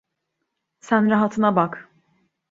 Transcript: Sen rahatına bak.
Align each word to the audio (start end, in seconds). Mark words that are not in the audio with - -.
Sen 0.79 1.09
rahatına 1.09 1.55
bak. 1.55 1.89